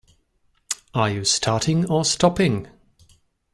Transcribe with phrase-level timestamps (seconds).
[0.95, 2.67] Are you starting or stopping?